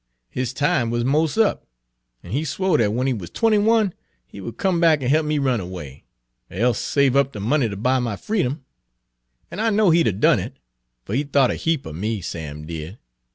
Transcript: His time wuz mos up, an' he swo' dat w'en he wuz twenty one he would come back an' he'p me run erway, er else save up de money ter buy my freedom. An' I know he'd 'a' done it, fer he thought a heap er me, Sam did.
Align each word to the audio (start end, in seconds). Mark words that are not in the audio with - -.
His 0.31 0.51
time 0.51 0.89
wuz 0.89 1.03
mos 1.03 1.37
up, 1.37 1.67
an' 2.23 2.31
he 2.31 2.41
swo' 2.43 2.75
dat 2.75 2.85
w'en 2.85 3.05
he 3.05 3.13
wuz 3.13 3.27
twenty 3.29 3.59
one 3.59 3.93
he 4.25 4.41
would 4.41 4.57
come 4.57 4.79
back 4.79 5.03
an' 5.03 5.11
he'p 5.11 5.23
me 5.23 5.37
run 5.37 5.59
erway, 5.61 6.01
er 6.49 6.55
else 6.55 6.79
save 6.79 7.15
up 7.15 7.33
de 7.33 7.39
money 7.39 7.69
ter 7.69 7.75
buy 7.75 7.99
my 7.99 8.15
freedom. 8.15 8.65
An' 9.51 9.59
I 9.59 9.69
know 9.69 9.91
he'd 9.91 10.07
'a' 10.07 10.11
done 10.13 10.39
it, 10.39 10.57
fer 11.05 11.13
he 11.13 11.23
thought 11.23 11.51
a 11.51 11.55
heap 11.55 11.85
er 11.85 11.93
me, 11.93 12.19
Sam 12.19 12.65
did. 12.65 12.97